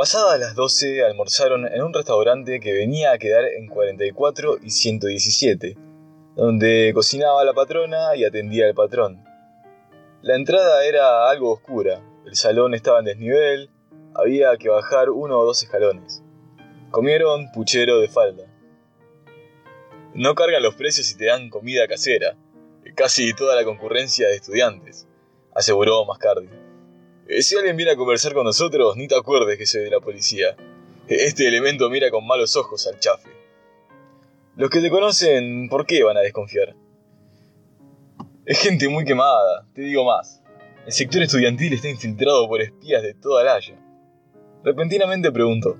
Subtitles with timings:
[0.00, 5.76] Pasadas las 12 almorzaron en un restaurante que venía a quedar en 44 y 117,
[6.36, 9.22] donde cocinaba la patrona y atendía el patrón.
[10.22, 13.68] La entrada era algo oscura, el salón estaba en desnivel,
[14.14, 16.22] había que bajar uno o dos escalones.
[16.90, 18.44] Comieron puchero de falda.
[20.14, 22.38] No cargan los precios y te dan comida casera,
[22.96, 25.06] casi toda la concurrencia de estudiantes,
[25.54, 26.69] aseguró Mascardi.
[27.32, 30.00] Eh, si alguien viene a conversar con nosotros, ni te acuerdes que soy de la
[30.00, 30.56] policía.
[31.06, 33.30] Este elemento mira con malos ojos al chafe.
[34.56, 36.74] Los que te conocen, ¿por qué van a desconfiar?
[38.44, 40.42] Es gente muy quemada, te digo más.
[40.84, 43.78] El sector estudiantil está infiltrado por espías de toda la Haya.
[44.64, 45.78] Repentinamente preguntó,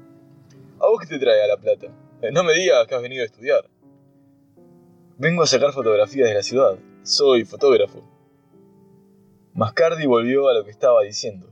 [0.79, 1.89] ¿a vos qué te trae La Plata?
[2.23, 3.69] Eh, no me digas que has venido a estudiar.
[5.19, 6.79] Vengo a sacar fotografías de la ciudad.
[7.03, 8.20] Soy fotógrafo.
[9.55, 11.51] Mascardi volvió a lo que estaba diciendo.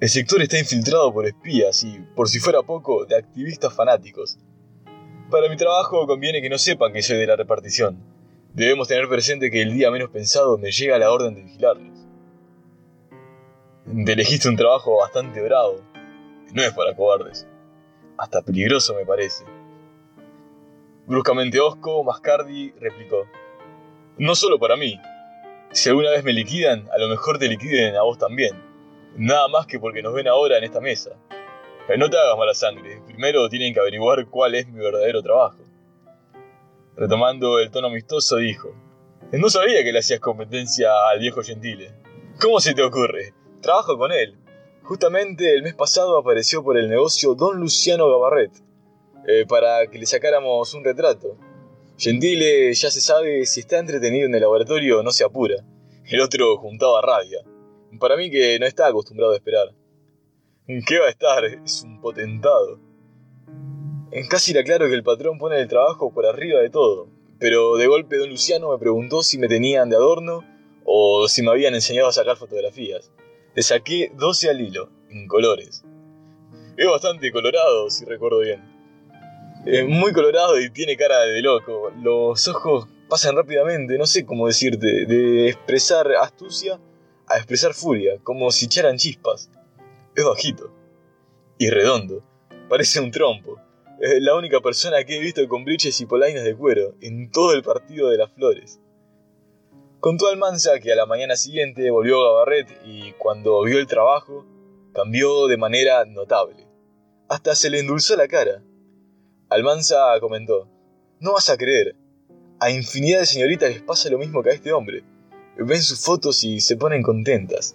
[0.00, 4.38] El sector está infiltrado por espías y, por si fuera poco, de activistas fanáticos.
[5.30, 8.02] Para mi trabajo conviene que no sepan que soy de la repartición.
[8.52, 11.98] Debemos tener presente que el día menos pensado me llega la orden de vigilarlos.
[14.04, 15.82] Te elegiste un trabajo bastante bravo.
[16.52, 17.46] No es para cobardes.
[18.18, 19.44] Hasta peligroso me parece.
[21.06, 23.26] Bruscamente Osco, Mascardi replicó.
[24.18, 25.00] No solo para mí,
[25.72, 28.50] si alguna vez me liquidan, a lo mejor te liquiden a vos también.
[29.16, 31.10] Nada más que porque nos ven ahora en esta mesa.
[31.96, 35.58] No te hagas mala sangre, primero tienen que averiguar cuál es mi verdadero trabajo.
[36.96, 38.74] Retomando el tono amistoso, dijo,
[39.32, 41.92] No sabía que le hacías competencia al viejo Gentile.
[42.40, 43.34] ¿Cómo se te ocurre?
[43.60, 44.36] Trabajo con él.
[44.82, 48.52] Justamente el mes pasado apareció por el negocio Don Luciano Gabarret,
[49.26, 51.36] eh, para que le sacáramos un retrato.
[52.00, 55.56] Gentile ya se sabe si está entretenido en el laboratorio no se apura.
[56.06, 57.40] El otro juntaba rabia.
[58.00, 59.74] Para mí que no está acostumbrado a esperar.
[60.66, 61.44] ¿Qué va a estar?
[61.44, 62.80] Es un potentado.
[64.30, 67.86] Casi era claro que el patrón pone el trabajo por arriba de todo, pero de
[67.86, 70.42] golpe don Luciano me preguntó si me tenían de adorno
[70.86, 73.12] o si me habían enseñado a sacar fotografías.
[73.54, 75.84] Le saqué 12 al hilo, en colores.
[76.78, 78.69] Es bastante colorado, si recuerdo bien.
[79.66, 81.92] Es muy colorado y tiene cara de loco.
[82.02, 86.80] Los ojos pasan rápidamente, no sé cómo decirte, de expresar astucia
[87.26, 89.50] a expresar furia, como si echaran chispas.
[90.16, 90.72] Es bajito.
[91.58, 92.22] Y redondo.
[92.68, 93.58] Parece un trompo.
[94.00, 97.52] Es la única persona que he visto con briches y polainas de cuero en todo
[97.52, 98.80] el partido de las flores.
[100.00, 104.46] Contó Almanza que a la mañana siguiente volvió a Gabarret y cuando vio el trabajo,
[104.94, 106.66] cambió de manera notable.
[107.28, 108.62] Hasta se le endulzó la cara.
[109.50, 110.68] Almanza comentó,
[111.18, 111.96] no vas a creer,
[112.60, 115.02] a infinidad de señoritas les pasa lo mismo que a este hombre.
[115.56, 117.74] Ven sus fotos y se ponen contentas.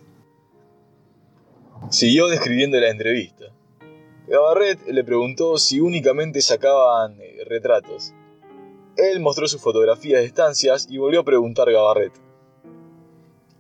[1.90, 3.46] Siguió describiendo la entrevista.
[4.28, 8.14] Gabarret le preguntó si únicamente sacaban eh, retratos.
[8.96, 12.14] Él mostró sus fotografías de estancias y volvió a preguntar a Gabarret.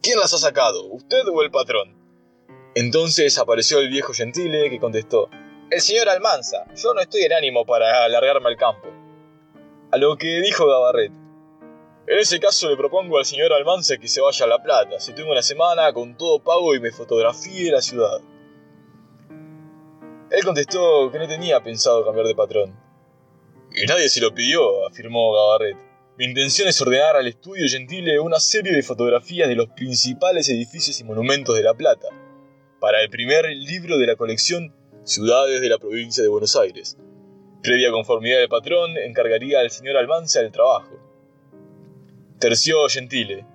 [0.01, 1.93] ¿Quién las ha sacado, usted o el patrón?
[2.75, 5.29] Entonces apareció el viejo Gentile que contestó,
[5.69, 8.87] el señor Almanza, yo no estoy en ánimo para alargarme al campo.
[9.91, 11.11] A lo que dijo Gabarret.
[12.07, 15.13] En ese caso le propongo al señor Almanza que se vaya a La Plata, si
[15.13, 18.21] tengo una semana con todo pago y me fotografíe la ciudad.
[20.29, 22.79] Él contestó que no tenía pensado cambiar de patrón.
[23.75, 25.77] Y nadie se lo pidió, afirmó Gabarret.
[26.17, 30.99] Mi intención es ordenar al estudio Gentile una serie de fotografías de los principales edificios
[30.99, 32.07] y monumentos de La Plata,
[32.79, 34.73] para el primer libro de la colección
[35.05, 36.97] ciudades de la provincia de Buenos Aires.
[37.61, 40.99] Previa conformidad del patrón, encargaría al señor Almanza el trabajo.
[42.39, 43.45] Terció Gentile.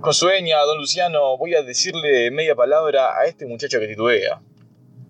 [0.00, 4.40] Con sueña, don Luciano, voy a decirle media palabra a este muchacho que titubea.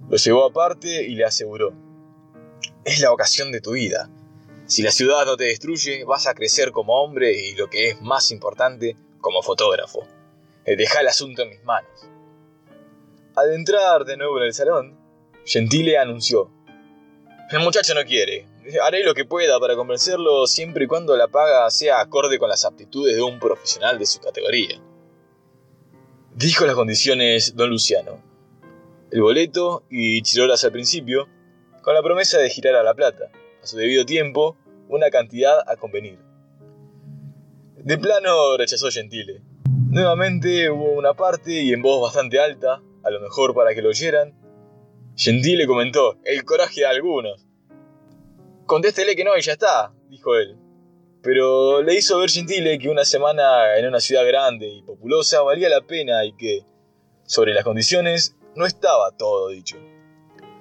[0.09, 1.75] Lo llevó aparte y le aseguró.
[2.85, 4.09] Es la ocasión de tu vida.
[4.67, 8.01] Si la ciudad no te destruye, vas a crecer como hombre y lo que es
[8.01, 10.07] más importante, como fotógrafo.
[10.65, 12.09] Deja el asunto en mis manos.
[13.37, 15.04] Al entrar de nuevo en el salón,
[15.45, 16.51] Gentile anunció.
[17.51, 18.49] El muchacho no quiere.
[18.83, 22.65] Haré lo que pueda para convencerlo siempre y cuando la paga sea acorde con las
[22.65, 24.81] aptitudes de un profesional de su categoría.
[26.35, 28.23] Dijo las condiciones don Luciano.
[29.11, 31.29] El boleto y chirolas al principio,
[31.83, 33.31] con la promesa de girar a la plata,
[33.63, 34.57] a su debido tiempo,
[34.89, 36.19] una cantidad a convenir.
[37.77, 39.43] De plano rechazó Gentile.
[39.91, 43.91] Nuevamente hubo una parte y en voz bastante alta, a lo mejor para que lo
[43.91, 44.35] oyeran,
[45.17, 47.47] Gentile comentó, el coraje de algunos.
[48.67, 50.57] Contéstele que no y ya está, dijo él.
[51.23, 55.69] Pero le hizo ver Gentile que una semana en una ciudad grande y populosa valía
[55.69, 56.65] la pena y que,
[57.25, 59.77] sobre las condiciones, no estaba todo dicho.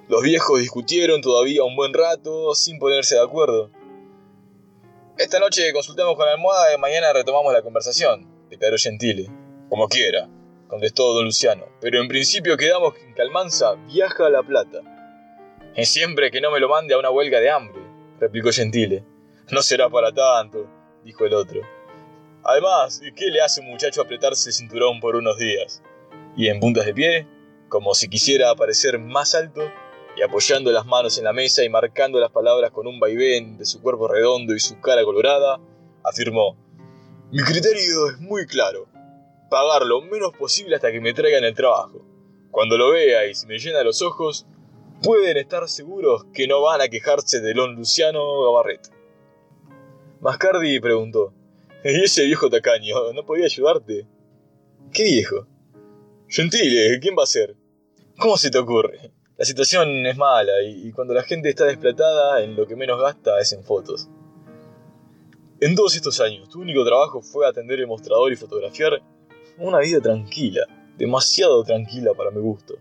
[0.08, 3.70] Los viejos discutieron todavía un buen rato sin ponerse de acuerdo.
[5.18, 9.28] Esta noche consultamos con la almohada y mañana retomamos la conversación, declaró Gentile.
[9.68, 10.28] Como quiera,
[10.74, 14.80] contestó don Luciano, pero en principio quedamos en que Almanza viaja a La Plata.
[15.76, 17.80] Es siempre que no me lo mande a una huelga de hambre,
[18.18, 19.04] replicó Gentile.
[19.52, 20.68] No será para tanto,
[21.04, 21.60] dijo el otro.
[22.42, 25.80] Además, ¿qué le hace un muchacho apretarse el cinturón por unos días?
[26.36, 27.28] Y en puntas de pie,
[27.68, 29.70] como si quisiera parecer más alto,
[30.16, 33.64] y apoyando las manos en la mesa y marcando las palabras con un vaivén de
[33.64, 35.60] su cuerpo redondo y su cara colorada,
[36.02, 36.56] afirmó,
[37.30, 38.88] Mi criterio es muy claro,
[39.54, 42.04] pagar lo menos posible hasta que me traigan el trabajo.
[42.50, 44.48] Cuando lo vea y se me llena los ojos,
[45.00, 48.90] pueden estar seguros que no van a quejarse de don Luciano Gabarret.
[50.20, 51.32] Mascardi preguntó,
[51.84, 54.08] ¿y ese viejo tacaño no podía ayudarte?
[54.92, 55.46] ¿Qué viejo?
[56.26, 57.54] Gentile, ¿quién va a ser?
[58.18, 59.12] ¿Cómo se te ocurre?
[59.36, 63.38] La situación es mala y, cuando la gente está desplatada, en lo que menos gasta
[63.38, 64.08] es en fotos.
[65.60, 69.00] En todos estos años, tu único trabajo fue atender el mostrador y fotografiar
[69.58, 70.66] una vida tranquila,
[70.96, 72.74] demasiado tranquila para mi gusto.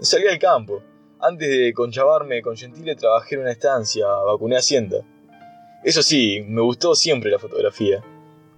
[0.00, 0.82] Salí al campo.
[1.20, 4.98] Antes de conchavarme con Gentile trabajé en una estancia, vacuné Hacienda.
[5.82, 8.02] Eso sí, me gustó siempre la fotografía.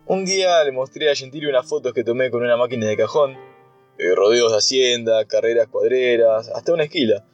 [0.06, 3.36] Un día le mostré a Gentile unas fotos que tomé con una máquina de cajón
[3.98, 7.24] eh, rodeos de hacienda, carreras cuadreras, hasta una esquila,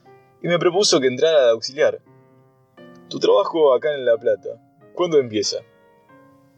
[0.43, 2.01] y me propuso que entrara de auxiliar.
[3.09, 4.63] Tu trabajo acá en La Plata,
[4.95, 5.59] ¿cuándo empieza?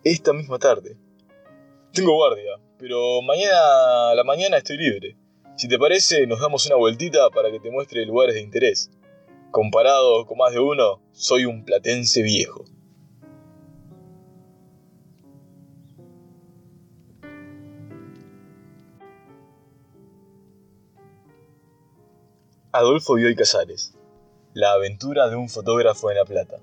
[0.02, 0.96] Esta misma tarde.
[1.92, 5.16] Tengo guardia, pero mañana la mañana estoy libre.
[5.56, 8.90] Si te parece, nos damos una vueltita para que te muestre lugares de interés.
[9.50, 12.66] Comparado con más de uno, soy un platense viejo.
[22.70, 23.94] Adolfo Bioy Casares.
[24.52, 26.58] La aventura de un fotógrafo en La Plata.